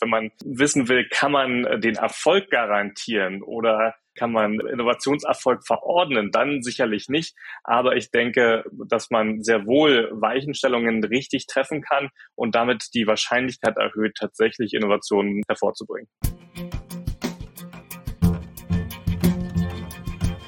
[0.00, 6.30] Wenn man wissen will, kann man äh, den Erfolg garantieren oder kann man Innovationserfolg verordnen?
[6.32, 7.36] Dann sicherlich nicht.
[7.64, 13.76] Aber ich denke, dass man sehr wohl Weichenstellungen richtig treffen kann und damit die Wahrscheinlichkeit
[13.76, 16.08] erhöht, tatsächlich Innovationen hervorzubringen.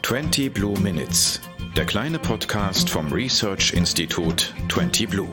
[0.03, 1.41] 20 Blue Minutes,
[1.77, 5.30] der kleine Podcast vom Research Institut 20 Blue.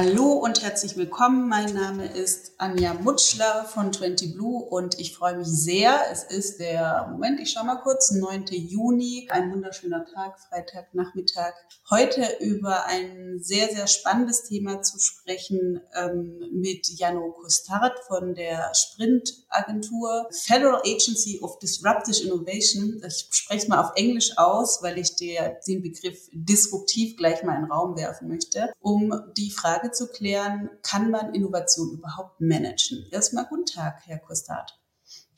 [0.00, 1.48] Hallo und herzlich willkommen.
[1.48, 6.00] Mein Name ist Anja Mutschler von 20 Blue und ich freue mich sehr.
[6.12, 8.44] Es ist der, Moment, ich schaue mal kurz, 9.
[8.52, 11.52] Juni, ein wunderschöner Tag, Freitagnachmittag.
[11.90, 18.70] Heute über ein sehr, sehr spannendes Thema zu sprechen ähm, mit Jano Kostart von der
[18.74, 23.02] Sprint-Agentur Federal Agency of Disruptive Innovation.
[23.04, 27.56] Ich spreche es mal auf Englisch aus, weil ich der, den Begriff disruptiv gleich mal
[27.56, 32.40] in den Raum werfen möchte, um die Frage Frage zu klären, kann man Innovation überhaupt
[32.40, 33.06] managen?
[33.10, 34.78] Erstmal guten Tag, Herr Kostat.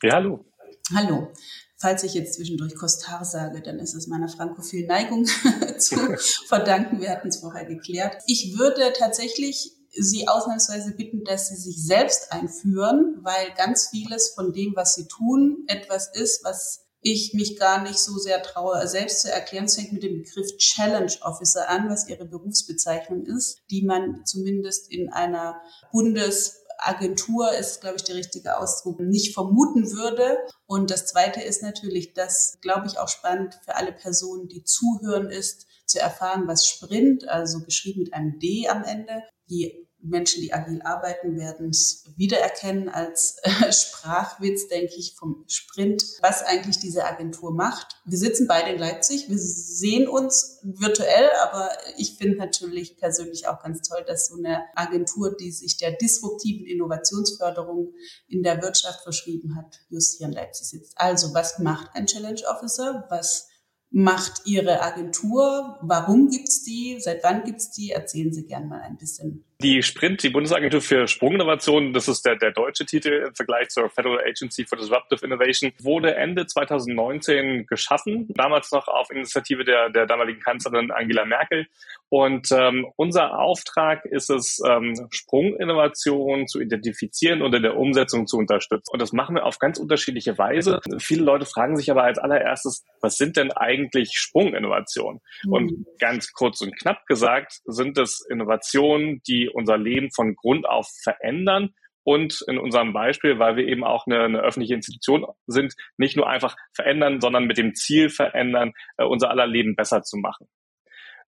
[0.03, 0.45] Ja, hallo.
[0.93, 1.31] Hallo.
[1.77, 5.25] Falls ich jetzt zwischendurch Kostar sage, dann ist es meiner frankophilen Neigung
[5.77, 5.95] zu
[6.47, 7.01] verdanken.
[7.01, 8.17] Wir hatten es vorher geklärt.
[8.27, 14.53] Ich würde tatsächlich Sie ausnahmsweise bitten, dass Sie sich selbst einführen, weil ganz vieles von
[14.53, 19.21] dem, was Sie tun, etwas ist, was ich mich gar nicht so sehr traue, selbst
[19.21, 19.65] zu erklären.
[19.65, 24.91] Es fängt mit dem Begriff Challenge Officer an, was ihre Berufsbezeichnung ist, die man zumindest
[24.91, 25.59] in einer
[25.91, 30.37] Bundesagentur ist, glaube ich, der richtige Ausdruck, nicht vermuten würde.
[30.67, 35.29] Und das Zweite ist natürlich, das, glaube ich, auch spannend für alle Personen, die zuhören,
[35.29, 40.53] ist zu erfahren, was Sprint, also geschrieben mit einem D am Ende, die Menschen, die
[40.53, 47.05] agil arbeiten, werden es wiedererkennen als äh, Sprachwitz, denke ich, vom Sprint, was eigentlich diese
[47.05, 48.01] Agentur macht.
[48.05, 53.61] Wir sitzen beide in Leipzig, wir sehen uns virtuell, aber ich finde natürlich persönlich auch
[53.61, 57.93] ganz toll, dass so eine Agentur, die sich der disruptiven Innovationsförderung
[58.27, 60.93] in der Wirtschaft verschrieben hat, just hier in Leipzig sitzt.
[60.95, 63.05] Also, was macht ein Challenge Officer?
[63.09, 63.47] Was
[63.91, 65.77] macht Ihre Agentur?
[65.81, 66.97] Warum gibt's die?
[66.99, 67.91] Seit wann gibt's die?
[67.91, 69.43] Erzählen Sie gerne mal ein bisschen.
[69.63, 73.91] Die Sprint, die Bundesagentur für Sprunginnovation, das ist der, der deutsche Titel im Vergleich zur
[73.91, 80.07] Federal Agency for Disruptive Innovation, wurde Ende 2019 geschaffen, damals noch auf Initiative der, der
[80.07, 81.67] damaligen Kanzlerin Angela Merkel.
[82.09, 88.37] Und ähm, unser Auftrag ist es, ähm, Sprunginnovation zu identifizieren und in der Umsetzung zu
[88.37, 88.91] unterstützen.
[88.91, 90.81] Und das machen wir auf ganz unterschiedliche Weise.
[90.97, 95.21] Viele Leute fragen sich aber als allererstes, was sind denn eigentlich Sprunginnovationen?
[95.43, 95.53] Mhm.
[95.53, 100.87] Und ganz kurz und knapp gesagt sind es Innovationen, die unser Leben von Grund auf
[101.03, 101.71] verändern
[102.03, 106.27] und in unserem Beispiel, weil wir eben auch eine, eine, öffentliche Institution sind, nicht nur
[106.27, 110.47] einfach verändern, sondern mit dem Ziel verändern, äh, unser aller Leben besser zu machen.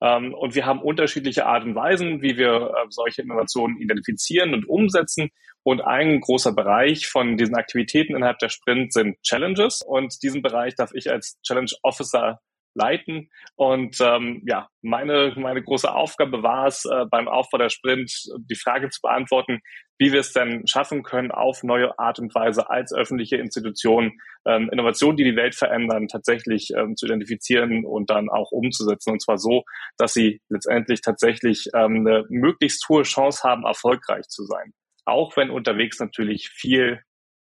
[0.02, 4.68] Ähm, und wir haben unterschiedliche Art und Weisen, wie wir äh, solche Innovationen identifizieren und
[4.68, 5.30] umsetzen.
[5.64, 9.82] Und ein großer Bereich von diesen Aktivitäten innerhalb der Sprint sind Challenges.
[9.86, 12.40] Und diesen Bereich darf ich als Challenge Officer
[12.74, 13.30] leiten.
[13.56, 18.56] Und ähm, ja, meine, meine große Aufgabe war es, äh, beim Aufbau der Sprint die
[18.56, 19.60] Frage zu beantworten,
[19.98, 24.14] wie wir es denn schaffen können, auf neue Art und Weise als öffentliche Institution
[24.48, 29.12] ähm, Innovationen, die die Welt verändern, tatsächlich ähm, zu identifizieren und dann auch umzusetzen.
[29.12, 29.64] Und zwar so,
[29.98, 34.74] dass sie letztendlich tatsächlich ähm, eine möglichst hohe Chance haben, erfolgreich zu sein.
[35.06, 37.02] Auch wenn unterwegs natürlich viel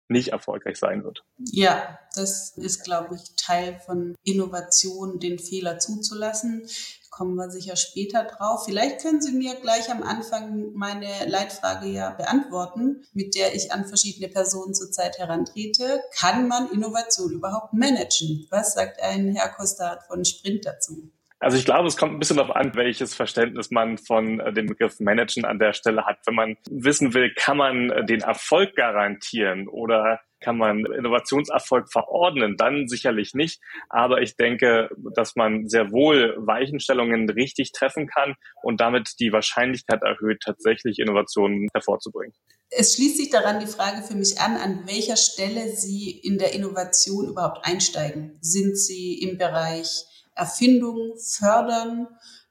[0.09, 1.25] nicht erfolgreich sein wird.
[1.39, 6.67] Ja, das ist, glaube ich, Teil von Innovation, den Fehler zuzulassen.
[7.11, 8.65] Kommen wir sicher später drauf.
[8.67, 13.87] Vielleicht können Sie mir gleich am Anfang meine Leitfrage ja beantworten, mit der ich an
[13.87, 16.03] verschiedene Personen zurzeit herantrete.
[16.15, 18.47] Kann man Innovation überhaupt managen?
[18.50, 21.11] Was sagt ein Herr Kostat von Sprint dazu?
[21.46, 24.66] Also ich glaube, es kommt ein bisschen darauf an, welches Verständnis man von äh, dem
[24.66, 26.18] Begriff Managen an der Stelle hat.
[26.26, 32.56] Wenn man wissen will, kann man äh, den Erfolg garantieren oder kann man Innovationserfolg verordnen,
[32.56, 33.60] dann sicherlich nicht.
[33.90, 38.34] Aber ich denke, dass man sehr wohl Weichenstellungen richtig treffen kann
[38.64, 42.34] und damit die Wahrscheinlichkeit erhöht, tatsächlich Innovationen hervorzubringen.
[42.70, 46.54] Es schließt sich daran die Frage für mich an, an welcher Stelle Sie in der
[46.54, 48.37] Innovation überhaupt einsteigen.
[48.40, 50.06] Sind Sie im Bereich
[50.37, 52.06] Erfindung fördern,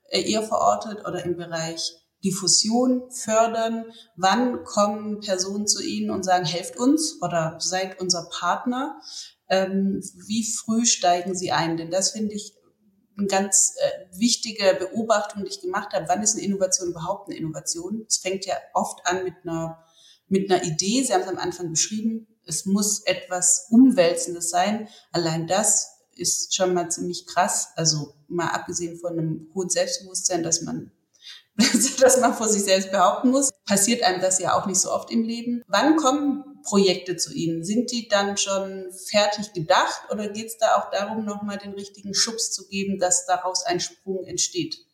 [0.10, 1.94] äh, eher verortet oder im Bereich
[2.24, 3.86] Diffusion fördern?
[4.16, 9.00] Wann kommen Personen zu Ihnen und sagen, helft uns oder seid unser Partner?
[9.48, 11.78] Ähm, wie früh steigen Sie ein?
[11.78, 12.54] Denn das finde ich
[13.18, 16.08] eine ganz äh, wichtige Beobachtung, die ich gemacht habe.
[16.10, 18.06] Wann ist eine Innovation überhaupt eine Innovation?
[18.08, 19.84] Es fängt ja oft an mit einer,
[20.28, 21.04] mit einer Idee.
[21.04, 22.28] Sie haben es am Anfang beschrieben.
[22.46, 24.88] Es muss etwas Umwälzendes sein.
[25.12, 27.70] Allein das ist schon mal ziemlich krass.
[27.76, 30.92] Also mal abgesehen von einem hohen Selbstbewusstsein, dass man
[32.02, 33.52] dass man vor sich selbst behaupten muss.
[33.66, 35.64] Passiert einem das ja auch nicht so oft im Leben.
[35.68, 37.64] Wann kommen Projekte zu Ihnen?
[37.64, 42.14] Sind die dann schon fertig gedacht oder geht es da auch darum, nochmal den richtigen
[42.14, 44.85] Schubs zu geben, dass daraus ein Sprung entsteht?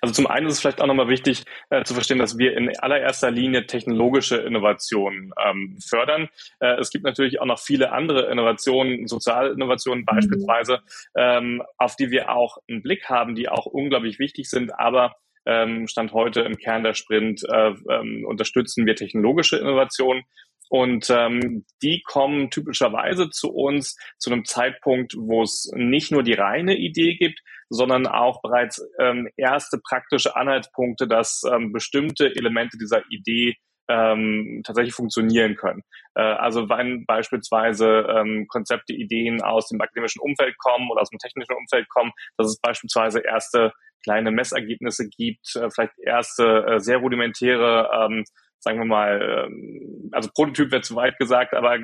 [0.00, 2.76] Also zum einen ist es vielleicht auch nochmal wichtig äh, zu verstehen, dass wir in
[2.78, 6.28] allererster Linie technologische Innovationen ähm, fördern.
[6.60, 10.06] Äh, es gibt natürlich auch noch viele andere Innovationen, Sozialinnovationen mhm.
[10.06, 10.80] beispielsweise,
[11.16, 15.16] ähm, auf die wir auch einen Blick haben, die auch unglaublich wichtig sind, aber
[15.46, 20.24] ähm, Stand heute im Kern der Sprint äh, ähm, unterstützen wir technologische Innovationen.
[20.70, 26.32] Und ähm, die kommen typischerweise zu uns zu einem Zeitpunkt, wo es nicht nur die
[26.32, 27.40] reine Idee gibt,
[27.70, 33.56] sondern auch bereits ähm, erste praktische Anhaltspunkte, dass ähm, bestimmte Elemente dieser Idee
[33.88, 35.82] ähm, tatsächlich funktionieren können.
[36.14, 41.18] Äh, also wenn beispielsweise ähm, Konzepte, Ideen aus dem akademischen Umfeld kommen oder aus dem
[41.18, 43.72] technischen Umfeld kommen, dass es beispielsweise erste
[44.02, 48.24] kleine Messergebnisse gibt, äh, vielleicht erste äh, sehr rudimentäre, ähm,
[48.60, 51.78] sagen wir mal, ähm, also Prototyp wäre zu weit gesagt, aber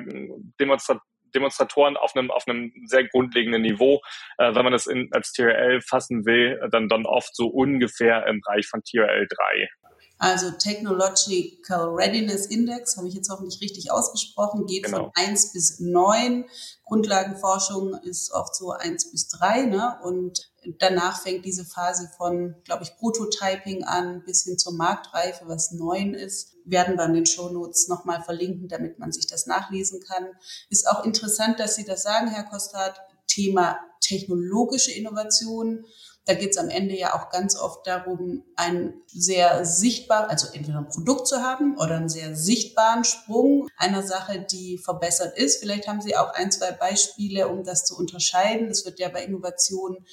[0.59, 1.01] Demonstra
[1.33, 4.01] Demonstratoren auf einem auf einem sehr grundlegenden Niveau,
[4.37, 8.41] äh, wenn man das in, als TRL fassen will, dann dann oft so ungefähr im
[8.41, 9.69] Bereich von TRL 3.
[10.21, 15.05] Also Technological Readiness Index, habe ich jetzt hoffentlich richtig ausgesprochen, geht genau.
[15.05, 16.45] von 1 bis 9.
[16.85, 19.63] Grundlagenforschung ist oft so 1 bis 3.
[19.63, 19.97] Ne?
[20.03, 25.71] Und danach fängt diese Phase von, glaube ich, Prototyping an bis hin zur Marktreife, was
[25.71, 26.53] 9 ist.
[26.65, 30.27] Werden wir in den Shownotes nochmal verlinken, damit man sich das nachlesen kann.
[30.69, 33.01] Ist auch interessant, dass Sie das sagen, Herr Kostat.
[33.25, 35.85] Thema technologische Innovation
[36.25, 40.77] da geht es am Ende ja auch ganz oft darum, ein sehr sichtbar, also entweder
[40.77, 45.59] ein Produkt zu haben oder einen sehr sichtbaren Sprung einer Sache, die verbessert ist.
[45.59, 48.69] Vielleicht haben Sie auch ein, zwei Beispiele, um das zu unterscheiden.
[48.69, 50.05] Das wird ja bei Innovationen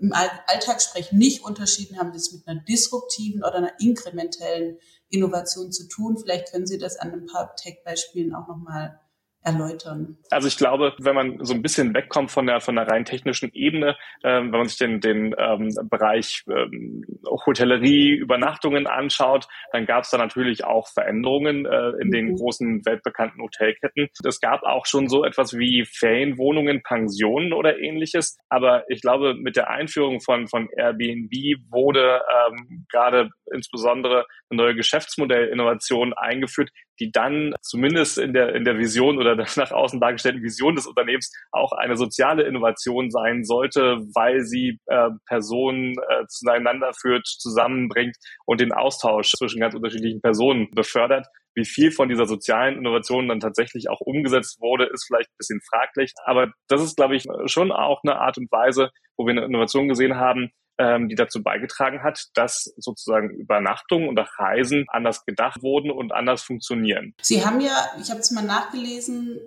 [0.00, 4.78] im Alltagssprech nicht unterschieden, haben Sie es mit einer disruptiven oder einer inkrementellen
[5.08, 6.18] Innovation zu tun.
[6.18, 9.00] Vielleicht können Sie das an ein paar Tech-Beispielen auch nochmal
[9.44, 10.16] erläutern?
[10.30, 13.50] Also ich glaube, wenn man so ein bisschen wegkommt von der von der rein technischen
[13.52, 17.04] Ebene, ähm, wenn man sich den den ähm, Bereich ähm,
[17.46, 22.12] Hotellerie, Übernachtungen anschaut, dann gab es da natürlich auch Veränderungen äh, in mhm.
[22.12, 24.08] den großen weltbekannten Hotelketten.
[24.24, 28.38] Es gab auch schon so etwas wie Ferienwohnungen, Pensionen oder ähnliches.
[28.48, 31.32] Aber ich glaube, mit der Einführung von von Airbnb
[31.70, 36.70] wurde ähm, gerade insbesondere eine neue Geschäftsmodellinnovation eingeführt,
[37.00, 40.86] die dann zumindest in der, in der Vision oder der nach außen dargestellten Vision des
[40.86, 48.16] Unternehmens auch eine soziale Innovation sein sollte, weil sie äh, Personen äh, zueinander führt, zusammenbringt
[48.46, 51.26] und den Austausch zwischen ganz unterschiedlichen Personen befördert.
[51.56, 55.60] Wie viel von dieser sozialen Innovation dann tatsächlich auch umgesetzt wurde, ist vielleicht ein bisschen
[55.70, 56.12] fraglich.
[56.24, 59.88] Aber das ist, glaube ich, schon auch eine Art und Weise, wo wir eine Innovation
[59.88, 65.62] gesehen haben, ähm, die dazu beigetragen hat, dass sozusagen Übernachtungen und auch Reisen anders gedacht
[65.62, 67.14] wurden und anders funktionieren.
[67.22, 69.40] Sie haben ja, ich habe es mal nachgelesen,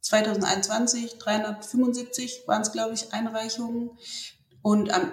[0.00, 3.90] 2021 375 waren es, glaube ich, Einreichungen.
[4.62, 5.12] Und am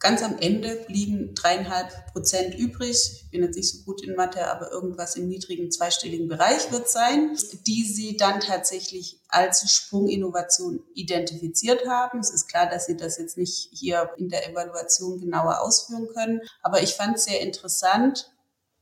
[0.00, 2.96] Ganz am Ende blieben dreieinhalb Prozent übrig.
[3.22, 6.88] Ich bin jetzt nicht so gut in Mathe, aber irgendwas im niedrigen zweistelligen Bereich wird
[6.88, 7.36] sein,
[7.66, 12.20] die Sie dann tatsächlich als Sprunginnovation identifiziert haben.
[12.20, 16.40] Es ist klar, dass Sie das jetzt nicht hier in der Evaluation genauer ausführen können,
[16.62, 18.32] aber ich fand es sehr interessant.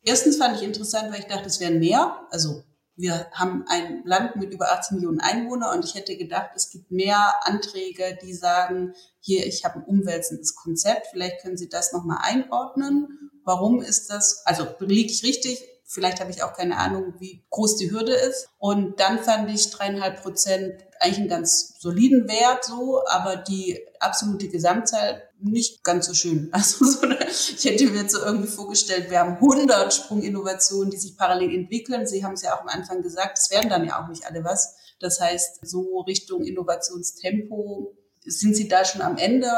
[0.03, 2.63] Erstens fand ich interessant, weil ich dachte, es wären mehr, also
[2.99, 6.91] wir haben ein Land mit über 18 Millionen Einwohnern und ich hätte gedacht, es gibt
[6.91, 12.19] mehr Anträge, die sagen, hier, ich habe ein umwälzendes Konzept, vielleicht können Sie das nochmal
[12.23, 13.31] einordnen.
[13.45, 15.63] Warum ist das, also liege ich richtig?
[15.85, 18.49] Vielleicht habe ich auch keine Ahnung, wie groß die Hürde ist.
[18.59, 24.49] Und dann fand ich dreieinhalb Prozent eigentlich einen ganz soliden Wert so, aber die absolute
[24.49, 26.51] Gesamtzahl nicht ganz so schön.
[26.53, 30.97] Also so eine, ich hätte mir jetzt so irgendwie vorgestellt, wir haben 100 Sprunginnovationen, die
[30.97, 32.07] sich parallel entwickeln.
[32.07, 34.45] Sie haben es ja auch am Anfang gesagt, es werden dann ja auch nicht alle
[34.45, 34.77] was.
[35.01, 39.49] Das heißt, so Richtung Innovationstempo, sind Sie da schon am Ende?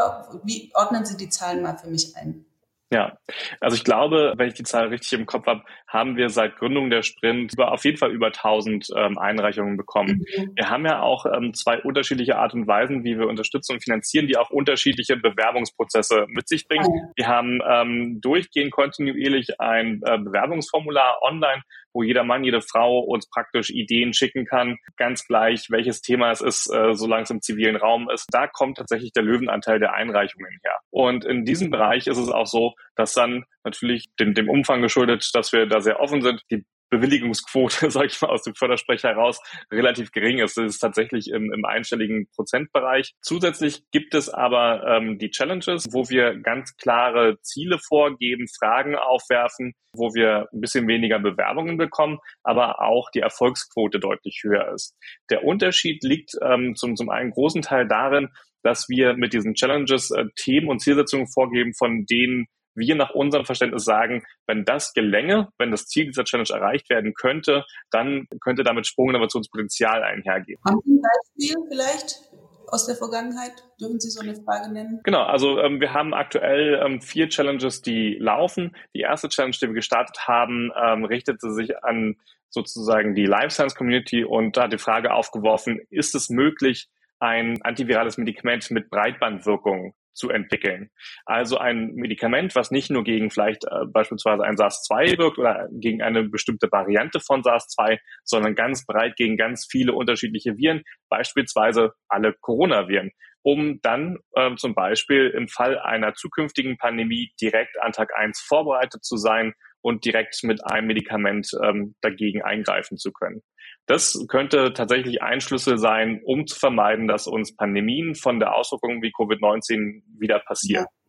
[0.45, 2.45] Wie ordnen Sie die Zahlen mal für mich ein?
[2.93, 3.17] Ja,
[3.61, 6.91] also ich glaube, wenn ich die Zahl richtig im Kopf habe, haben wir seit Gründung
[6.91, 10.25] der Sprint über, auf jeden Fall über 1000 ähm, Einreichungen bekommen.
[10.37, 10.53] Mhm.
[10.57, 14.27] Wir haben ja auch ähm, zwei unterschiedliche Art und Weisen, wie wir unterstützen und finanzieren,
[14.27, 16.85] die auch unterschiedliche Bewerbungsprozesse mit sich bringen.
[16.85, 17.13] Mhm.
[17.15, 23.29] Wir haben ähm, durchgehend kontinuierlich ein äh, Bewerbungsformular online, wo jeder Mann, jede Frau uns
[23.29, 27.77] praktisch Ideen schicken kann, ganz gleich, welches Thema es ist, äh, solange es im zivilen
[27.77, 28.27] Raum ist.
[28.31, 30.77] Da kommt tatsächlich der Löwenanteil der Einreichungen her.
[30.91, 35.29] Und in diesem Bereich ist es auch so, dass dann natürlich dem, dem Umfang geschuldet,
[35.35, 39.41] dass wir da sehr offen sind, die Bewilligungsquote, sage ich mal aus dem Fördersprecher heraus,
[39.73, 40.57] relativ gering ist.
[40.57, 43.15] Das ist tatsächlich im, im einstelligen Prozentbereich.
[43.23, 49.75] Zusätzlich gibt es aber ähm, die Challenges, wo wir ganz klare Ziele vorgeben, Fragen aufwerfen,
[49.95, 54.95] wo wir ein bisschen weniger Bewerbungen bekommen, aber auch die Erfolgsquote deutlich höher ist.
[55.31, 58.29] Der Unterschied liegt ähm, zum, zum einen großen Teil darin,
[58.63, 63.45] dass wir mit diesen Challenges äh, Themen und Zielsetzungen vorgeben, von denen wir nach unserem
[63.45, 68.63] Verständnis sagen, wenn das gelänge, wenn das Ziel dieser Challenge erreicht werden könnte, dann könnte
[68.63, 70.61] damit Sprunginnovationspotenzial einhergehen.
[70.67, 72.31] Haben Sie ein Beispiel vielleicht?
[72.73, 73.53] aus der Vergangenheit?
[73.81, 75.01] Dürfen Sie so eine Frage nennen?
[75.05, 78.77] Genau, also ähm, wir haben aktuell ähm, vier Challenges, die laufen.
[78.95, 82.17] Die erste Challenge, die wir gestartet haben, ähm, richtete sich an
[82.49, 86.89] sozusagen die Life Science Community und da hat die Frage aufgeworfen, ist es möglich,
[87.21, 90.91] ein antivirales Medikament mit Breitbandwirkung zu entwickeln.
[91.25, 96.03] Also ein Medikament, was nicht nur gegen vielleicht äh, beispielsweise ein SARS-2 wirkt oder gegen
[96.03, 102.35] eine bestimmte Variante von SARS-2, sondern ganz breit gegen ganz viele unterschiedliche Viren, beispielsweise alle
[102.41, 103.11] Coronaviren,
[103.43, 109.05] um dann äh, zum Beispiel im Fall einer zukünftigen Pandemie direkt an Tag eins vorbereitet
[109.05, 113.43] zu sein und direkt mit einem Medikament ähm, dagegen eingreifen zu können.
[113.87, 119.03] Das könnte tatsächlich ein Schlüssel sein, um zu vermeiden, dass uns Pandemien von der Auswirkung
[119.03, 120.85] wie Covid-19 wieder passieren.
[120.85, 121.01] Ja.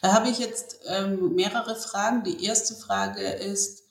[0.00, 2.24] Da habe ich jetzt ähm, mehrere Fragen.
[2.24, 3.84] Die erste Frage ist,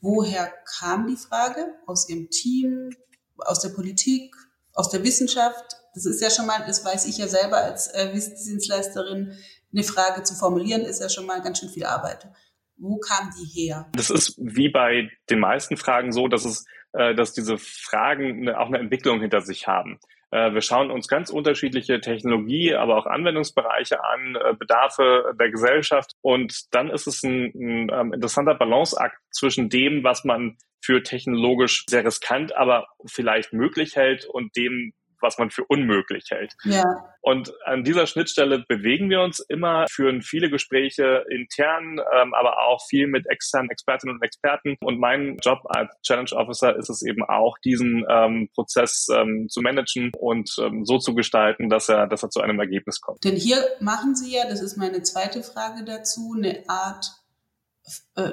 [0.00, 1.74] woher kam die Frage?
[1.86, 2.90] Aus Ihrem Team,
[3.38, 4.34] aus der Politik,
[4.74, 5.76] aus der Wissenschaft?
[5.94, 9.36] Das ist ja schon mal, das weiß ich ja selber als äh, Wissensdienstleisterin,
[9.72, 12.28] eine Frage zu formulieren, ist ja schon mal ganz schön viel Arbeit.
[12.76, 13.88] Wo kam die her?
[13.92, 18.78] Das ist wie bei den meisten Fragen so, dass es dass diese Fragen auch eine
[18.78, 20.00] Entwicklung hinter sich haben.
[20.30, 26.12] Äh, wir schauen uns ganz unterschiedliche Technologie, aber auch Anwendungsbereiche an, äh, Bedarfe der Gesellschaft.
[26.22, 31.84] Und dann ist es ein, ein ähm, interessanter Balanceakt zwischen dem, was man für technologisch
[31.88, 36.54] sehr riskant, aber vielleicht möglich hält und dem, was man für unmöglich hält.
[36.64, 36.84] Ja.
[37.22, 42.80] Und an dieser Schnittstelle bewegen wir uns immer, führen viele Gespräche intern, ähm, aber auch
[42.88, 44.76] viel mit externen Expertinnen und Experten.
[44.80, 49.60] Und mein Job als Challenge Officer ist es eben auch, diesen ähm, Prozess ähm, zu
[49.60, 53.22] managen und ähm, so zu gestalten, dass er, dass er zu einem Ergebnis kommt.
[53.24, 57.19] Denn hier machen Sie ja, das ist meine zweite Frage dazu, eine Art
[58.14, 58.32] äh,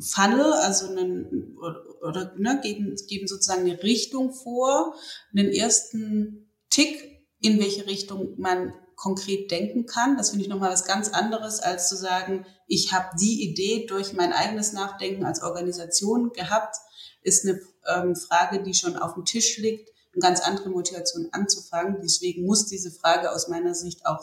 [0.00, 1.56] Funnel, also einen,
[2.02, 4.94] oder ne, geben, geben sozusagen eine Richtung vor,
[5.36, 10.16] einen ersten Tick, in welche Richtung man konkret denken kann.
[10.16, 14.12] Das finde ich nochmal was ganz anderes, als zu sagen, ich habe die Idee durch
[14.12, 16.76] mein eigenes Nachdenken als Organisation gehabt,
[17.22, 22.00] ist eine ähm, Frage, die schon auf dem Tisch liegt, eine ganz andere Motivation anzufangen.
[22.02, 24.22] Deswegen muss diese Frage aus meiner Sicht auch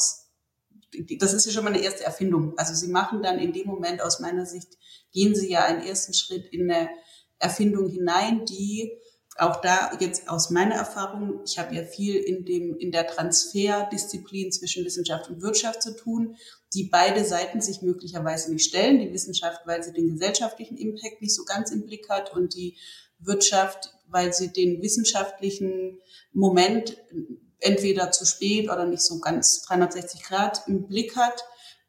[1.19, 2.57] das ist ja schon mal eine erste Erfindung.
[2.57, 4.77] Also sie machen dann in dem Moment aus meiner Sicht,
[5.12, 6.89] gehen sie ja einen ersten Schritt in eine
[7.39, 8.91] Erfindung hinein, die
[9.38, 14.51] auch da jetzt aus meiner Erfahrung, ich habe ja viel in dem, in der Transferdisziplin
[14.51, 16.36] zwischen Wissenschaft und Wirtschaft zu tun,
[16.74, 19.00] die beide Seiten sich möglicherweise nicht stellen.
[19.00, 22.77] Die Wissenschaft, weil sie den gesellschaftlichen Impact nicht so ganz im Blick hat und die
[23.19, 26.00] Wirtschaft, weil sie den wissenschaftlichen
[26.33, 26.98] Moment
[27.62, 31.46] entweder zu spät oder nicht so ganz 360 Grad im Blick hat.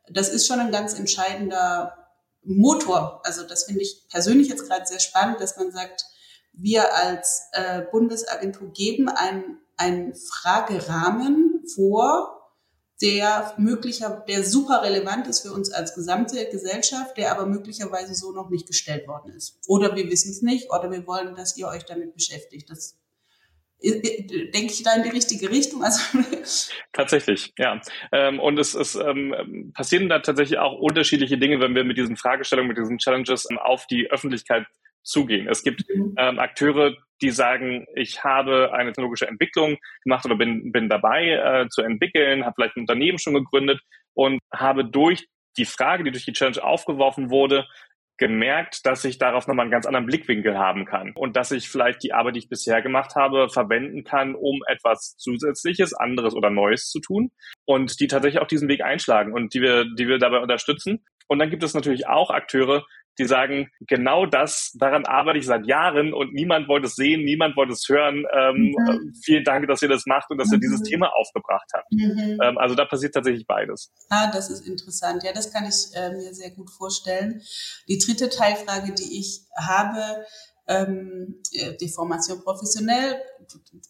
[0.08, 1.96] Das ist schon ein ganz entscheidender
[2.44, 3.20] Motor.
[3.24, 6.04] Also das finde ich persönlich jetzt gerade sehr spannend, dass man sagt,
[6.52, 12.38] wir als äh, Bundesagentur geben einen, einen Fragerahmen vor,
[13.00, 18.30] der möglicher, der super relevant ist für uns als gesamte Gesellschaft, der aber möglicherweise so
[18.30, 19.58] noch nicht gestellt worden ist.
[19.66, 22.70] Oder wir wissen es nicht, oder wir wollen, dass ihr euch damit beschäftigt.
[22.70, 22.96] Das
[23.82, 25.82] denke ich da in die richtige Richtung?
[25.82, 26.18] Also
[26.92, 27.80] tatsächlich, ja.
[28.12, 32.16] Ähm, und es, es ähm, passieren da tatsächlich auch unterschiedliche Dinge, wenn wir mit diesen
[32.16, 34.66] Fragestellungen, mit diesen Challenges ähm, auf die Öffentlichkeit
[35.02, 35.48] zugehen.
[35.48, 36.14] Es gibt mhm.
[36.16, 41.68] ähm, Akteure, die sagen, ich habe eine technologische Entwicklung gemacht oder bin, bin dabei äh,
[41.68, 43.80] zu entwickeln, habe vielleicht ein Unternehmen schon gegründet
[44.14, 45.26] und habe durch
[45.58, 47.66] die Frage, die durch die Challenge aufgeworfen wurde,
[48.18, 52.02] gemerkt, dass ich darauf nochmal einen ganz anderen Blickwinkel haben kann und dass ich vielleicht
[52.02, 56.88] die Arbeit, die ich bisher gemacht habe, verwenden kann, um etwas Zusätzliches, anderes oder Neues
[56.88, 57.30] zu tun
[57.64, 61.04] und die tatsächlich auch diesen Weg einschlagen und die wir, die wir dabei unterstützen.
[61.28, 62.84] Und dann gibt es natürlich auch Akteure,
[63.18, 67.56] die sagen, genau das, daran arbeite ich seit Jahren und niemand wollte es sehen, niemand
[67.56, 68.24] wollte es hören.
[68.32, 69.14] Ähm, mhm.
[69.22, 70.54] Vielen Dank, dass ihr das macht und dass mhm.
[70.54, 70.84] ihr dieses mhm.
[70.84, 71.92] Thema aufgebracht habt.
[71.92, 72.38] Mhm.
[72.42, 73.92] Ähm, also da passiert tatsächlich beides.
[74.08, 75.22] Ah, das ist interessant.
[75.24, 77.42] Ja, das kann ich äh, mir sehr gut vorstellen.
[77.88, 80.24] Die dritte Teilfrage, die ich habe,
[80.68, 83.20] ähm, äh, die Formation professionell.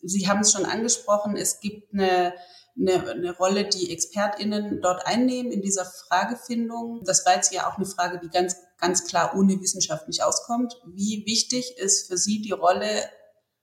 [0.02, 2.34] Sie haben es schon angesprochen, es gibt eine
[2.78, 7.02] eine, eine Rolle, die ExpertInnen dort einnehmen in dieser Fragefindung.
[7.04, 10.74] Das war jetzt ja auch eine Frage, die ganz, ganz klar ohne Wissenschaft nicht auskommt.
[10.86, 13.02] Wie wichtig ist für Sie die Rolle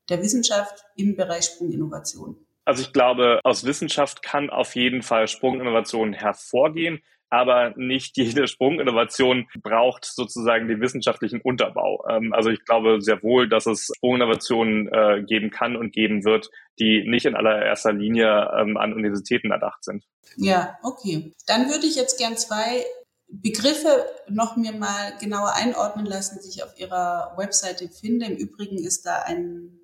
[0.10, 2.38] der Wissenschaft im Bereich Sprunginnovation?
[2.66, 9.48] Also ich glaube, aus Wissenschaft kann auf jeden Fall Sprunginnovation hervorgehen aber nicht jede Sprunginnovation
[9.62, 12.06] braucht sozusagen den wissenschaftlichen Unterbau.
[12.10, 16.50] Ähm, also ich glaube sehr wohl, dass es Sprunginnovationen äh, geben kann und geben wird,
[16.80, 20.06] die nicht in allererster Linie ähm, an Universitäten erdacht sind.
[20.38, 21.34] Ja, okay.
[21.48, 22.84] Dann würde ich jetzt gern zwei
[23.28, 28.26] Begriffe noch mir mal genauer einordnen lassen, die ich auf Ihrer Webseite finde.
[28.26, 29.79] Im Übrigen ist da ein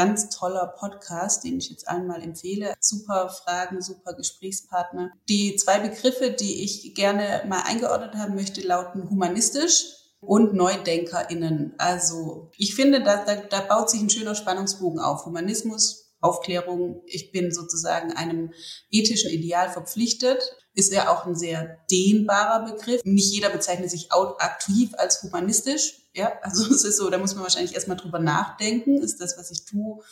[0.00, 2.72] ganz toller Podcast, den ich jetzt einmal empfehle.
[2.80, 5.10] Super Fragen, super Gesprächspartner.
[5.28, 9.84] Die zwei Begriffe, die ich gerne mal eingeordnet haben möchte, lauten humanistisch
[10.22, 11.74] und NeudenkerInnen.
[11.76, 15.26] Also ich finde, da, da, da baut sich ein schöner Spannungsbogen auf.
[15.26, 17.02] Humanismus, Aufklärung.
[17.06, 18.52] Ich bin sozusagen einem
[18.90, 20.56] ethischen Ideal verpflichtet.
[20.74, 23.00] Ist ja auch ein sehr dehnbarer Begriff.
[23.04, 26.10] Nicht jeder bezeichnet sich aktiv als humanistisch.
[26.14, 29.00] Ja, also es ist so, da muss man wahrscheinlich erstmal drüber nachdenken.
[29.00, 30.02] Ist das, was ich tue,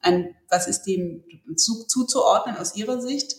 [0.00, 1.24] ein, was ist dem
[1.56, 3.34] zu, zuzuordnen aus Ihrer Sicht?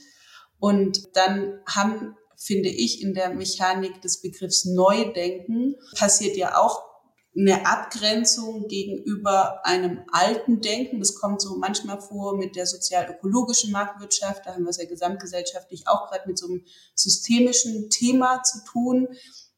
[0.60, 6.91] Und dann haben, finde ich, in der Mechanik des Begriffs Neudenken passiert ja auch
[7.36, 11.00] eine Abgrenzung gegenüber einem alten Denken.
[11.00, 14.46] Das kommt so manchmal vor mit der sozial-ökologischen Marktwirtschaft.
[14.46, 19.08] Da haben wir es ja gesamtgesellschaftlich auch gerade mit so einem systemischen Thema zu tun.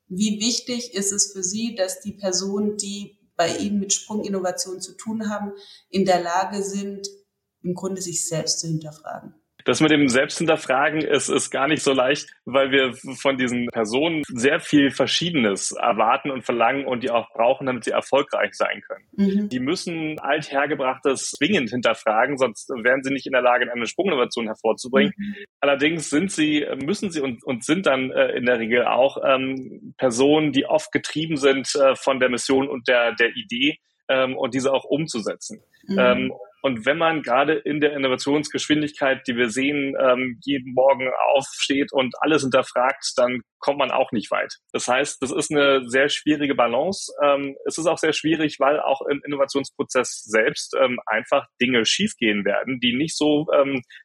[0.08, 4.96] Wie wichtig ist es für Sie, dass die Personen, die bei Ihnen mit Sprunginnovation zu
[4.96, 5.54] tun haben,
[5.90, 7.08] in der Lage sind,
[7.64, 9.34] im Grunde sich selbst zu hinterfragen?
[9.66, 14.24] Das mit dem Selbsthinterfragen ist, ist gar nicht so leicht, weil wir von diesen Personen
[14.28, 19.06] sehr viel Verschiedenes erwarten und verlangen und die auch brauchen, damit sie erfolgreich sein können.
[19.14, 19.50] Mhm.
[19.50, 25.14] Die müssen althergebrachtes zwingend hinterfragen, sonst wären sie nicht in der Lage, eine Sprunginnovation hervorzubringen.
[25.16, 25.36] Mhm.
[25.60, 29.94] Allerdings sind sie, müssen sie und, und sind dann äh, in der Regel auch ähm,
[29.98, 33.78] Personen, die oft getrieben sind äh, von der Mission und der, der Idee
[34.10, 35.64] ähm, und diese auch umzusetzen.
[35.88, 36.00] Mhm.
[36.00, 41.92] Ähm, und wenn man gerade in der Innovationsgeschwindigkeit, die wir sehen, ähm, jeden Morgen aufsteht
[41.92, 44.56] und alles hinterfragt, dann kommt man auch nicht weit.
[44.72, 47.12] Das heißt, das ist eine sehr schwierige Balance.
[47.22, 52.46] Ähm, es ist auch sehr schwierig, weil auch im Innovationsprozess selbst ähm, einfach Dinge schiefgehen
[52.46, 53.46] werden, die nicht so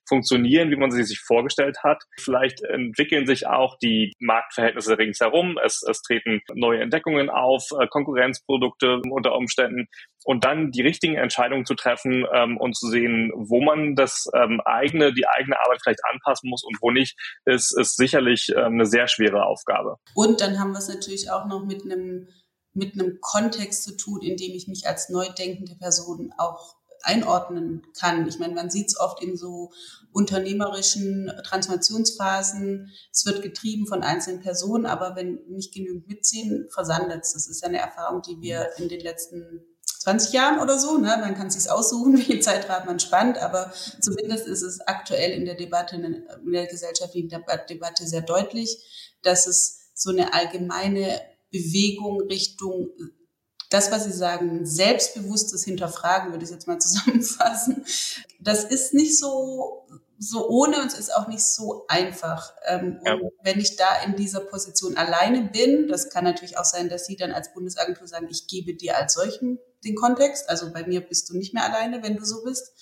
[0.09, 2.03] funktionieren, wie man sie sich vorgestellt hat.
[2.19, 5.59] Vielleicht entwickeln sich auch die Marktverhältnisse ringsherum.
[5.65, 9.87] Es, es treten neue Entdeckungen auf, äh, Konkurrenzprodukte unter Umständen
[10.25, 14.61] und dann die richtigen Entscheidungen zu treffen ähm, und zu sehen, wo man das ähm,
[14.65, 18.87] eigene, die eigene Arbeit vielleicht anpassen muss und wo nicht, ist, ist sicherlich ähm, eine
[18.87, 19.97] sehr schwere Aufgabe.
[20.15, 22.29] Und dann haben wir es natürlich auch noch mit einem
[22.75, 27.83] mit einem Kontext zu tun, in dem ich mich als neu denkende Person auch einordnen
[27.99, 28.27] kann.
[28.29, 29.73] Ich meine, man sieht es oft in so
[30.13, 32.91] unternehmerischen Transformationsphasen.
[33.13, 37.35] Es wird getrieben von einzelnen Personen, aber wenn nicht genügend mitziehen, versandet es.
[37.35, 39.65] Das ist ja eine Erfahrung, die wir in den letzten
[40.01, 40.97] 20 Jahren oder so.
[40.99, 41.17] Ne?
[41.21, 45.45] Man kann sich aussuchen, wie viel Zeitrahmen man spannt, aber zumindest ist es aktuell in
[45.45, 52.91] der Debatte, in der gesellschaftlichen Debatte sehr deutlich, dass es so eine allgemeine Bewegung Richtung
[53.69, 57.85] das, was Sie sagen, selbstbewusstes Hinterfragen, würde ich jetzt mal zusammenfassen,
[58.41, 59.87] das ist nicht so,
[60.19, 62.53] so ohne und es ist auch nicht so einfach.
[62.67, 63.15] Ähm, ja.
[63.15, 67.07] Und wenn ich da in dieser Position alleine bin, das kann natürlich auch sein, dass
[67.07, 70.49] Sie dann als Bundesagentur sagen, ich gebe dir als solchen den Kontext.
[70.49, 72.73] Also bei mir bist du nicht mehr alleine, wenn du so bist.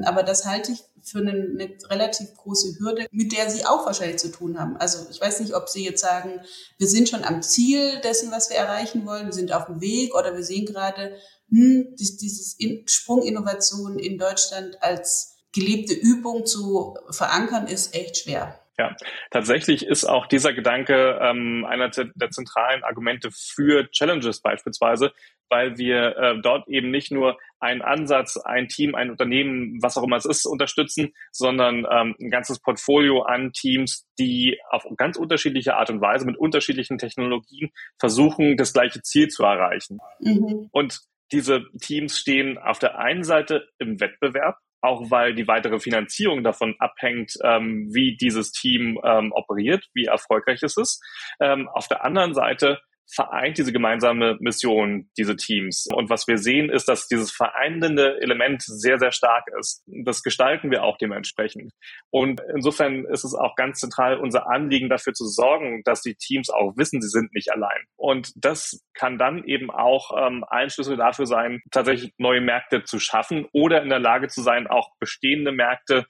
[0.00, 4.18] Aber das halte ich für eine, eine, relativ große Hürde, mit der Sie auch wahrscheinlich
[4.18, 4.76] zu tun haben.
[4.76, 6.40] Also ich weiß nicht, ob Sie jetzt sagen,
[6.78, 10.14] wir sind schon am Ziel dessen, was wir erreichen wollen, wir sind auf dem Weg
[10.14, 11.16] oder wir sehen gerade,
[11.50, 18.61] hm, dieses Sprunginnovation in Deutschland als gelebte Übung zu verankern, ist echt schwer.
[18.78, 18.96] Ja,
[19.30, 25.12] tatsächlich ist auch dieser Gedanke ähm, einer der zentralen Argumente für Challenges beispielsweise,
[25.50, 30.02] weil wir äh, dort eben nicht nur einen Ansatz, ein Team, ein Unternehmen, was auch
[30.02, 35.76] immer es ist, unterstützen, sondern ähm, ein ganzes Portfolio an Teams, die auf ganz unterschiedliche
[35.76, 39.98] Art und Weise mit unterschiedlichen Technologien versuchen, das gleiche Ziel zu erreichen.
[40.20, 40.70] Mhm.
[40.72, 46.42] Und diese Teams stehen auf der einen Seite im Wettbewerb auch weil die weitere Finanzierung
[46.42, 51.02] davon abhängt, ähm, wie dieses Team ähm, operiert, wie erfolgreich es ist.
[51.40, 52.80] Ähm, auf der anderen Seite
[53.12, 55.86] vereint diese gemeinsame Mission diese Teams.
[55.92, 59.82] Und was wir sehen, ist, dass dieses vereinende Element sehr, sehr stark ist.
[59.86, 61.72] Das gestalten wir auch dementsprechend.
[62.10, 66.50] Und insofern ist es auch ganz zentral unser Anliegen, dafür zu sorgen, dass die Teams
[66.50, 67.84] auch wissen, sie sind nicht allein.
[67.96, 72.98] Und das kann dann eben auch ähm, ein Schlüssel dafür sein, tatsächlich neue Märkte zu
[72.98, 76.06] schaffen oder in der Lage zu sein, auch bestehende Märkte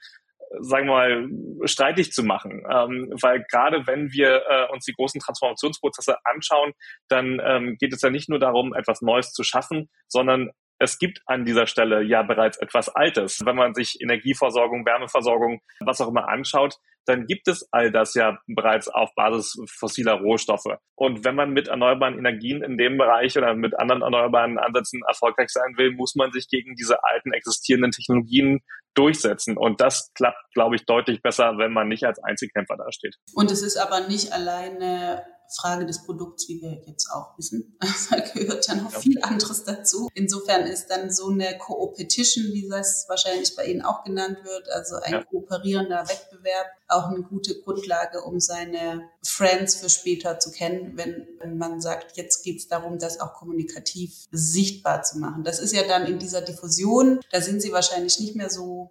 [0.61, 1.29] sagen wir mal,
[1.67, 2.63] streitig zu machen.
[2.71, 6.73] Ähm, weil gerade wenn wir äh, uns die großen Transformationsprozesse anschauen,
[7.09, 10.51] dann ähm, geht es ja nicht nur darum, etwas Neues zu schaffen, sondern
[10.83, 13.41] es gibt an dieser Stelle ja bereits etwas Altes.
[13.45, 18.39] Wenn man sich Energieversorgung, Wärmeversorgung, was auch immer anschaut, dann gibt es all das ja
[18.47, 20.77] bereits auf Basis fossiler Rohstoffe.
[20.97, 25.51] Und wenn man mit erneuerbaren Energien in dem Bereich oder mit anderen erneuerbaren Ansätzen erfolgreich
[25.51, 28.61] sein will, muss man sich gegen diese alten existierenden Technologien
[28.95, 29.57] durchsetzen.
[29.57, 33.17] Und das klappt, glaube ich, deutlich besser, wenn man nicht als Einzelkämpfer dasteht.
[33.35, 37.79] Und es ist aber nicht alleine Frage des Produkts, wie wir jetzt auch wissen.
[38.11, 40.09] Da gehört ja noch viel anderes dazu.
[40.15, 44.97] Insofern ist dann so eine Co-Opetition, wie das wahrscheinlich bei Ihnen auch genannt wird, also
[44.97, 45.25] ein ja.
[45.25, 51.81] kooperierender Wettbewerb, auch eine gute Grundlage, um seine Friends für später zu kennen, wenn man
[51.81, 55.45] sagt, jetzt geht es darum, das auch kommunikativ sichtbar zu machen.
[55.45, 58.91] Das ist ja dann in dieser Diffusion, da sind Sie wahrscheinlich nicht mehr so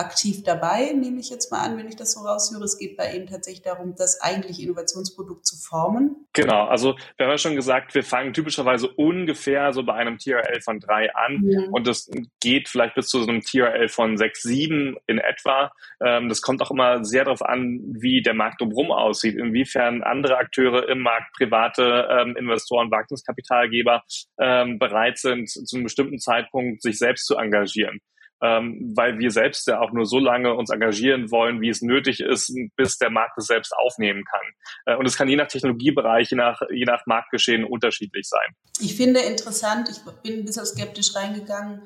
[0.00, 2.64] aktiv dabei, nehme ich jetzt mal an, wenn ich das so raushöre.
[2.64, 6.26] Es geht bei Ihnen tatsächlich darum, das eigentliche Innovationsprodukt zu formen.
[6.32, 10.60] Genau, also wir haben ja schon gesagt, wir fangen typischerweise ungefähr so bei einem TRL
[10.62, 11.60] von drei an ja.
[11.70, 12.10] und das
[12.40, 15.70] geht vielleicht bis zu so einem TRL von sechs, sieben in etwa.
[16.02, 20.38] Ähm, das kommt auch immer sehr darauf an, wie der Markt drumherum aussieht, inwiefern andere
[20.38, 24.02] Akteure im Markt, private ähm, Investoren, Wagniskapitalgeber
[24.38, 28.00] ähm, bereit sind, zu einem bestimmten Zeitpunkt sich selbst zu engagieren
[28.42, 32.20] ähm, weil wir selbst ja auch nur so lange uns engagieren wollen, wie es nötig
[32.20, 34.40] ist, bis der Markt es selbst aufnehmen kann.
[34.86, 38.54] Äh, und es kann je nach Technologiebereich, je nach, je nach Marktgeschehen unterschiedlich sein.
[38.80, 41.82] Ich finde interessant, ich bin ein bisschen skeptisch reingegangen,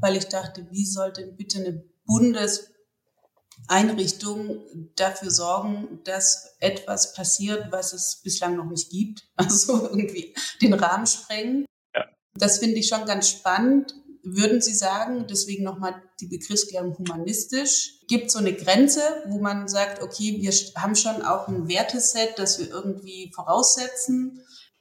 [0.00, 4.64] weil ich dachte, wie sollte bitte eine Bundeseinrichtung
[4.96, 9.28] dafür sorgen, dass etwas passiert, was es bislang noch nicht gibt.
[9.36, 11.66] Also irgendwie den Rahmen sprengen.
[11.94, 12.06] Ja.
[12.34, 13.94] Das finde ich schon ganz spannend.
[14.36, 20.02] Würden Sie sagen, deswegen nochmal die Begriffsklärung humanistisch, gibt so eine Grenze, wo man sagt,
[20.02, 24.40] okay, wir haben schon auch ein Werteset, das wir irgendwie voraussetzen.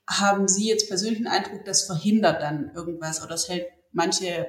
[0.10, 4.48] Haben Sie jetzt persönlich den Eindruck, das verhindert dann irgendwas oder das hält manche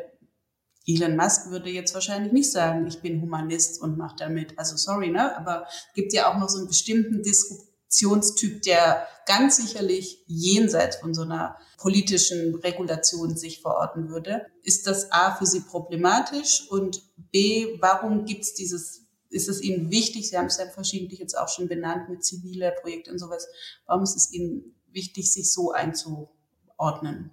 [0.87, 4.59] Elon Musk würde jetzt wahrscheinlich nicht sagen, ich bin Humanist und mache damit.
[4.59, 5.37] Also sorry, ne?
[5.37, 11.15] Aber gibt ja auch noch so einen bestimmten Disrupt Organisationstyp, der ganz sicherlich jenseits von
[11.15, 14.47] so einer politischen Regulation sich verorten würde.
[14.63, 19.91] Ist das A für Sie problematisch und B, warum gibt es dieses, ist es Ihnen
[19.91, 23.49] wichtig, Sie haben es ja verschiedentlich jetzt auch schon benannt mit zivile Projekten und sowas,
[23.87, 27.31] warum ist es Ihnen wichtig, sich so einzuordnen?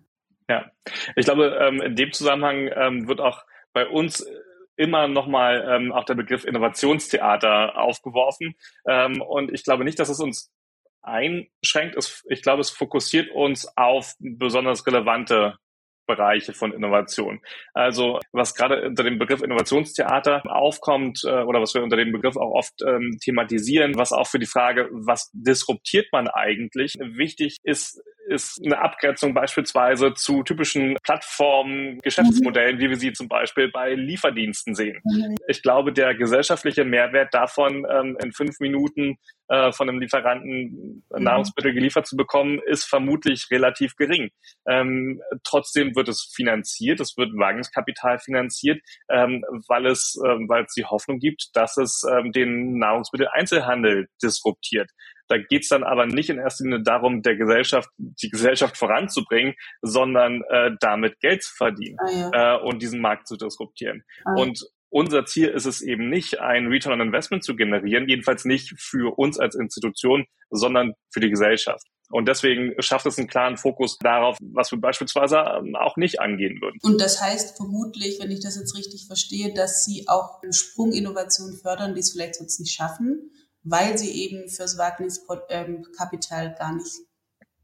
[0.47, 0.71] Ja,
[1.15, 4.23] ich glaube, ähm, in dem Zusammenhang ähm, wird auch bei uns
[4.77, 8.55] immer nochmal ähm, auch der Begriff Innovationstheater aufgeworfen.
[8.87, 10.51] Ähm, und ich glaube nicht, dass es uns
[11.01, 11.95] einschränkt.
[11.95, 15.57] Es, ich glaube, es fokussiert uns auf besonders relevante
[16.07, 17.41] Bereiche von Innovation.
[17.73, 22.37] Also was gerade unter dem Begriff Innovationstheater aufkommt äh, oder was wir unter dem Begriff
[22.37, 28.01] auch oft ähm, thematisieren, was auch für die Frage, was disruptiert man eigentlich, wichtig ist,
[28.27, 34.75] ist eine Abgrenzung beispielsweise zu typischen Plattformen, Geschäftsmodellen, wie wir sie zum Beispiel bei Lieferdiensten
[34.75, 34.99] sehen.
[35.03, 35.37] Mhm.
[35.47, 41.23] Ich glaube, der gesellschaftliche Mehrwert davon, ähm, in fünf Minuten äh, von einem Lieferanten mhm.
[41.23, 44.31] Nahrungsmittel geliefert zu bekommen, ist vermutlich relativ gering.
[44.67, 50.85] Ähm, trotzdem wird es finanziert, es wird Wagenskapital finanziert, ähm, weil es, weil es die
[50.85, 52.01] Hoffnung gibt, dass es
[52.33, 54.89] den Nahrungsmitteleinzelhandel disruptiert.
[55.27, 60.43] Da geht's dann aber nicht in erster Linie darum, der Gesellschaft, die Gesellschaft voranzubringen, sondern
[60.49, 62.55] äh, damit Geld zu verdienen ah, ja.
[62.55, 64.03] äh, und diesen Markt zu disruptieren.
[64.25, 64.33] Ah.
[64.35, 68.73] Und unser Ziel ist es eben nicht, ein Return on Investment zu generieren, jedenfalls nicht
[68.79, 71.85] für uns als Institution, sondern für die Gesellschaft.
[72.11, 76.61] Und deswegen schafft es einen klaren Fokus darauf, was wir beispielsweise ähm, auch nicht angehen
[76.61, 76.79] würden.
[76.83, 81.95] Und das heißt vermutlich, wenn ich das jetzt richtig verstehe, dass Sie auch Sprunginnovationen fördern,
[81.95, 83.31] die es vielleicht sonst nicht schaffen,
[83.65, 86.95] weil sie eben fürs Wagniskapital gar nicht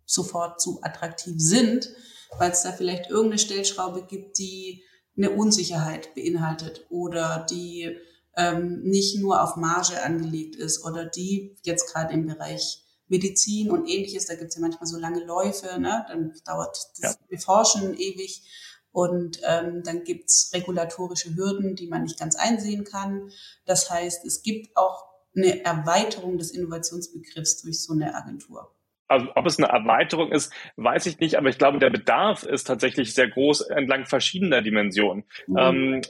[0.06, 1.90] sofort zu attraktiv sind,
[2.38, 4.84] weil es da vielleicht irgendeine Stellschraube gibt, die
[5.16, 7.98] eine Unsicherheit beinhaltet oder die
[8.36, 13.88] ähm, nicht nur auf Marge angelegt ist oder die jetzt gerade im Bereich Medizin und
[13.88, 16.06] ähnliches, da gibt es ja manchmal so lange Läufe, ne?
[16.08, 17.28] dann dauert das ja.
[17.30, 18.42] Beforschen ewig
[18.94, 23.30] und ähm, dann gibt's regulatorische Hürden, die man nicht ganz einsehen kann.
[23.66, 28.74] Das heißt, es gibt auch eine Erweiterung des Innovationsbegriffs durch so eine Agentur?
[29.08, 32.64] Also ob es eine Erweiterung ist, weiß ich nicht, aber ich glaube, der Bedarf ist
[32.64, 35.26] tatsächlich sehr groß entlang verschiedener Dimensionen.
[35.48, 35.58] Mhm.
[35.58, 36.02] Ähm,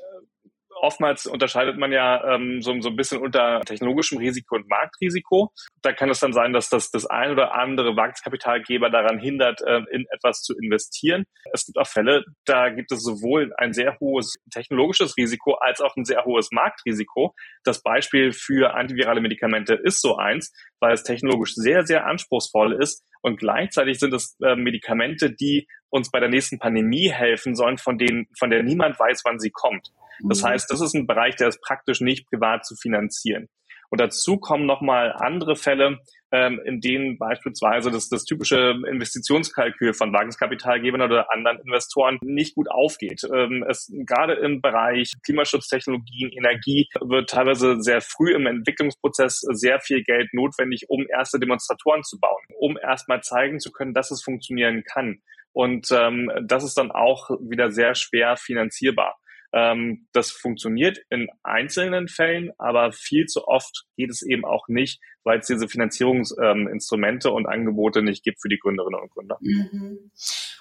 [0.81, 5.51] oftmals unterscheidet man ja ähm, so, so ein bisschen unter technologischem Risiko und Marktrisiko.
[5.81, 9.81] Da kann es dann sein, dass das, das ein oder andere Wagniskapitalgeber daran hindert, äh,
[9.91, 11.25] in etwas zu investieren.
[11.53, 15.95] Es gibt auch Fälle, da gibt es sowohl ein sehr hohes technologisches Risiko als auch
[15.95, 17.35] ein sehr hohes Marktrisiko.
[17.63, 23.05] Das Beispiel für antivirale Medikamente ist so eins, weil es technologisch sehr, sehr anspruchsvoll ist
[23.21, 27.97] und gleichzeitig sind es äh, Medikamente, die uns bei der nächsten Pandemie helfen sollen, von
[27.97, 29.91] denen, von der niemand weiß, wann sie kommt.
[30.27, 30.47] Das mhm.
[30.47, 33.47] heißt, das ist ein Bereich, der ist praktisch nicht privat zu finanzieren.
[33.89, 35.99] Und dazu kommen nochmal andere Fälle,
[36.31, 42.69] ähm, in denen beispielsweise das, das typische Investitionskalkül von Wagniskapitalgebern oder anderen Investoren nicht gut
[42.69, 43.23] aufgeht.
[43.33, 50.03] Ähm, es, gerade im Bereich Klimaschutztechnologien, Energie wird teilweise sehr früh im Entwicklungsprozess sehr viel
[50.03, 54.83] Geld notwendig, um erste Demonstratoren zu bauen, um erstmal zeigen zu können, dass es funktionieren
[54.83, 55.21] kann.
[55.53, 59.17] Und ähm, das ist dann auch wieder sehr schwer finanzierbar.
[59.53, 65.01] Ähm, das funktioniert in einzelnen Fällen, aber viel zu oft geht es eben auch nicht,
[65.23, 69.37] weil es diese Finanzierungsinstrumente ähm, und Angebote nicht gibt für die Gründerinnen und Gründer.
[69.41, 70.11] Mhm.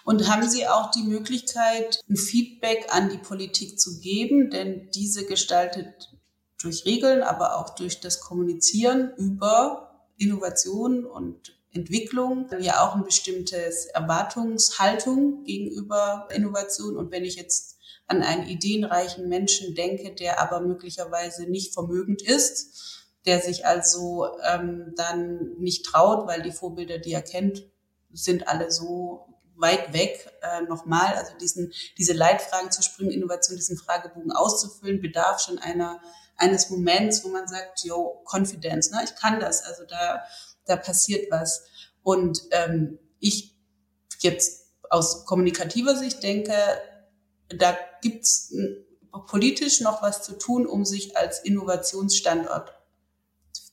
[0.04, 4.50] Und haben Sie auch die Möglichkeit, ein Feedback an die Politik zu geben?
[4.50, 6.12] Denn diese gestaltet
[6.60, 13.86] durch Regeln, aber auch durch das Kommunizieren über Innovation und Entwicklung ja auch ein bestimmtes
[13.86, 16.96] Erwartungshaltung gegenüber Innovation.
[16.96, 17.79] Und wenn ich jetzt
[18.10, 24.94] an einen ideenreichen Menschen denke, der aber möglicherweise nicht vermögend ist, der sich also ähm,
[24.96, 27.64] dann nicht traut, weil die Vorbilder, die er kennt,
[28.12, 31.14] sind alle so weit weg äh, nochmal.
[31.14, 36.00] Also diesen, diese Leitfragen zu springen, Innovation, diesen Fragebogen auszufüllen, bedarf schon einer
[36.36, 39.02] eines Moments, wo man sagt, yo, Confidence, ne?
[39.04, 40.24] ich kann das, also da,
[40.64, 41.64] da passiert was.
[42.02, 43.54] Und ähm, ich
[44.20, 46.54] jetzt aus kommunikativer Sicht denke,
[47.56, 48.52] da gibt's
[49.26, 52.72] politisch noch was zu tun, um sich als Innovationsstandort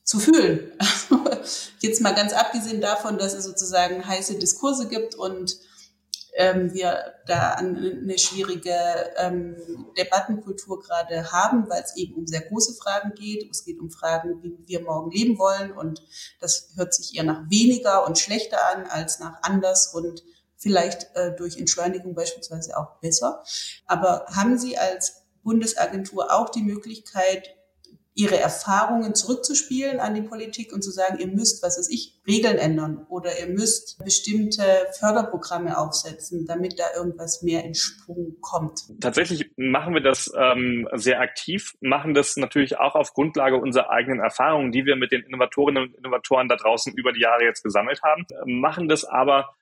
[0.04, 0.72] zu fühlen.
[1.80, 5.58] Jetzt mal ganz abgesehen davon, dass es sozusagen heiße Diskurse gibt und
[6.34, 8.72] ähm, wir da eine schwierige
[9.16, 9.56] ähm,
[9.98, 13.48] Debattenkultur gerade haben, weil es eben um sehr große Fragen geht.
[13.50, 16.02] Es geht um Fragen, wie wir morgen leben wollen und
[16.40, 20.22] das hört sich eher nach weniger und schlechter an als nach anders und
[20.58, 23.42] vielleicht äh, durch Entschleunigung beispielsweise auch besser.
[23.86, 27.54] Aber haben Sie als Bundesagentur auch die Möglichkeit,
[28.18, 32.58] ihre Erfahrungen zurückzuspielen an die Politik und zu sagen, ihr müsst, was weiß ich, Regeln
[32.58, 34.64] ändern oder ihr müsst bestimmte
[34.98, 38.80] Förderprogramme aufsetzen, damit da irgendwas mehr in Sprung kommt.
[39.00, 44.18] Tatsächlich machen wir das ähm, sehr aktiv, machen das natürlich auch auf Grundlage unserer eigenen
[44.18, 48.00] Erfahrungen, die wir mit den Innovatorinnen und Innovatoren da draußen über die Jahre jetzt gesammelt
[48.02, 49.54] haben, machen das aber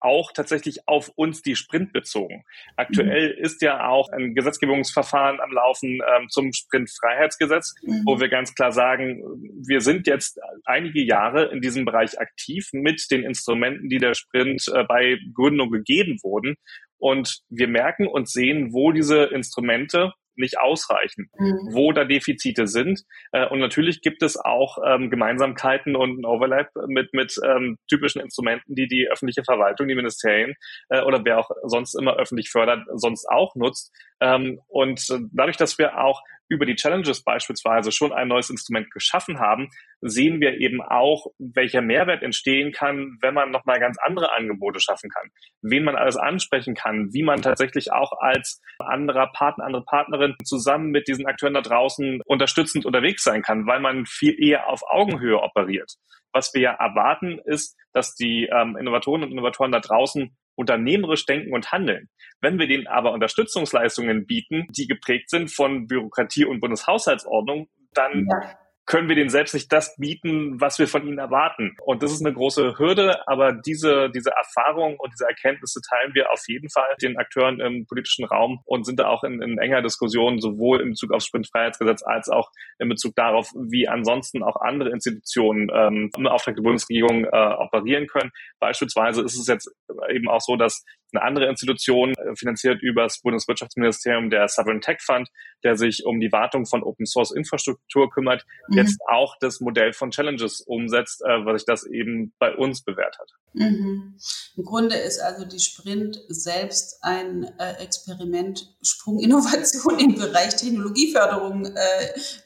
[0.00, 2.44] auch tatsächlich auf uns die Sprint bezogen.
[2.76, 3.44] Aktuell mhm.
[3.44, 8.02] ist ja auch ein Gesetzgebungsverfahren am Laufen ähm, zum Sprintfreiheitsgesetz, mhm.
[8.04, 9.22] wo wir ganz klar sagen,
[9.66, 14.66] wir sind jetzt einige Jahre in diesem Bereich aktiv mit den Instrumenten, die der Sprint
[14.72, 16.56] äh, bei Gründung gegeben wurden.
[16.98, 21.68] Und wir merken und sehen, wo diese Instrumente nicht ausreichen, mhm.
[21.72, 23.02] wo da Defizite sind.
[23.32, 28.20] Äh, und natürlich gibt es auch ähm, Gemeinsamkeiten und ein Overlap mit, mit ähm, typischen
[28.20, 30.54] Instrumenten, die die öffentliche Verwaltung, die Ministerien
[30.88, 33.92] äh, oder wer auch sonst immer öffentlich fördert, sonst auch nutzt.
[34.20, 39.40] Ähm, und dadurch, dass wir auch über die Challenges beispielsweise schon ein neues Instrument geschaffen
[39.40, 39.68] haben,
[40.00, 45.10] sehen wir eben auch, welcher Mehrwert entstehen kann, wenn man nochmal ganz andere Angebote schaffen
[45.10, 45.30] kann,
[45.62, 50.90] wen man alles ansprechen kann, wie man tatsächlich auch als anderer Partner, andere Partnerin zusammen
[50.90, 55.40] mit diesen Akteuren da draußen unterstützend unterwegs sein kann, weil man viel eher auf Augenhöhe
[55.40, 55.94] operiert.
[56.32, 61.70] Was wir erwarten, ist, dass die ähm, Innovatoren und Innovatoren da draußen unternehmerisch denken und
[61.70, 62.08] handeln.
[62.40, 68.58] Wenn wir denen aber Unterstützungsleistungen bieten, die geprägt sind von Bürokratie und Bundeshaushaltsordnung, dann ja
[68.86, 71.76] können wir denen selbst nicht das bieten, was wir von ihnen erwarten.
[71.82, 76.30] Und das ist eine große Hürde, aber diese, diese Erfahrung und diese Erkenntnisse teilen wir
[76.30, 79.82] auf jeden Fall den Akteuren im politischen Raum und sind da auch in, in enger
[79.82, 84.90] Diskussion, sowohl in Bezug aufs Sprintfreiheitsgesetz als auch in Bezug darauf, wie ansonsten auch andere
[84.90, 88.30] Institutionen ähm, im Auftrag der Bundesregierung äh, operieren können.
[88.60, 89.68] Beispielsweise ist es jetzt
[90.08, 94.98] eben auch so, dass eine andere Institution, äh, finanziert über das Bundeswirtschaftsministerium, der Sovereign Tech
[95.00, 95.28] Fund,
[95.64, 98.78] der sich um die Wartung von Open Source Infrastruktur kümmert, mhm.
[98.78, 103.18] jetzt auch das Modell von Challenges umsetzt, äh, was sich das eben bei uns bewährt
[103.18, 103.30] hat.
[103.52, 104.18] Mhm.
[104.56, 111.66] Im Grunde ist also die Sprint selbst ein äh, Experiment Sprunginnovation im Bereich Technologieförderung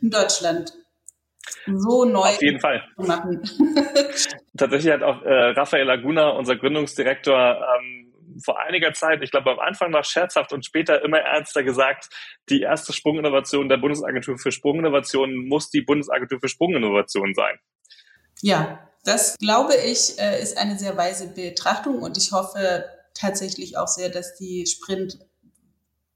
[0.01, 0.73] in Deutschland
[1.67, 2.83] so neu Auf jeden Fall.
[2.97, 3.43] machen.
[4.57, 8.10] Tatsächlich hat auch äh, Raphael Laguna, unser Gründungsdirektor, ähm,
[8.41, 12.09] vor einiger Zeit, ich glaube am Anfang noch scherzhaft und später immer ernster gesagt,
[12.49, 17.59] die erste Sprunginnovation der Bundesagentur für Sprunginnovation muss die Bundesagentur für Sprunginnovation sein.
[18.43, 23.89] Ja, das glaube ich, äh, ist eine sehr weise Betrachtung und ich hoffe tatsächlich auch
[23.89, 25.19] sehr, dass die Sprint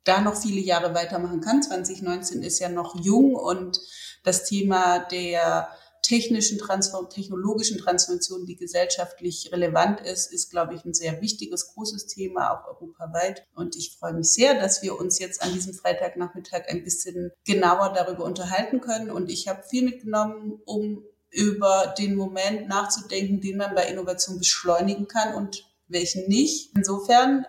[0.04, 1.62] da noch viele Jahre weitermachen kann.
[1.62, 3.80] 2019 ist ja noch jung und
[4.22, 5.68] das Thema der
[6.04, 12.06] technischen Transform technologischen Transformation, die gesellschaftlich relevant ist, ist, glaube ich, ein sehr wichtiges, großes
[12.06, 13.46] Thema, auch europaweit.
[13.54, 17.94] Und ich freue mich sehr, dass wir uns jetzt an diesem Freitagnachmittag ein bisschen genauer
[17.94, 19.10] darüber unterhalten können.
[19.10, 25.08] Und ich habe viel mitgenommen, um über den Moment nachzudenken, den man bei Innovation beschleunigen
[25.08, 26.70] kann und welchen nicht.
[26.76, 27.46] Insofern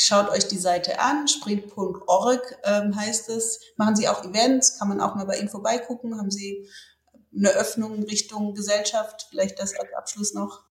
[0.00, 3.58] Schaut euch die Seite an, sprint.org ähm, heißt es.
[3.76, 6.16] Machen Sie auch Events, kann man auch mal bei Ihnen vorbeigucken.
[6.16, 6.68] Haben Sie
[7.36, 9.26] eine Öffnung Richtung Gesellschaft?
[9.30, 10.68] Vielleicht das als Abschluss noch.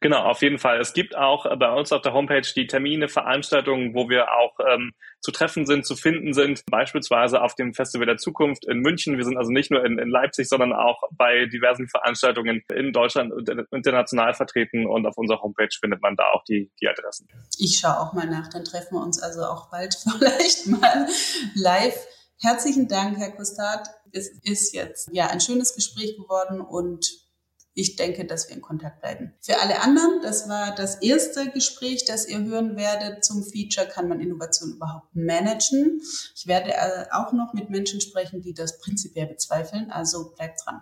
[0.00, 0.80] Genau, auf jeden Fall.
[0.80, 4.92] Es gibt auch bei uns auf der Homepage die Termine, Veranstaltungen, wo wir auch ähm,
[5.20, 9.16] zu treffen sind, zu finden sind, beispielsweise auf dem Festival der Zukunft in München.
[9.16, 13.32] Wir sind also nicht nur in, in Leipzig, sondern auch bei diversen Veranstaltungen in Deutschland
[13.32, 17.28] und international vertreten und auf unserer Homepage findet man da auch die, die Adressen.
[17.58, 21.06] Ich schaue auch mal nach, dann treffen wir uns also auch bald vielleicht mal
[21.54, 21.96] live.
[22.42, 23.88] Herzlichen Dank, Herr Kostat.
[24.10, 27.08] Es ist jetzt ja ein schönes Gespräch geworden und
[27.72, 29.32] ich denke, dass wir in Kontakt bleiben.
[29.40, 34.08] Für alle anderen, das war das erste Gespräch, das ihr hören werdet zum Feature, kann
[34.08, 36.02] man Innovation überhaupt managen.
[36.34, 40.80] Ich werde äh, auch noch mit Menschen sprechen, die das prinzipiell bezweifeln, also bleibt dran.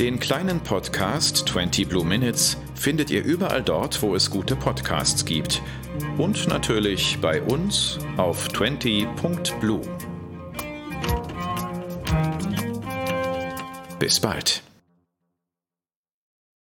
[0.00, 5.60] Den kleinen Podcast 20 Blue Minutes findet ihr überall dort, wo es gute Podcasts gibt.
[6.16, 9.82] Und natürlich bei uns auf 20.blue.
[13.98, 14.62] Bis bald.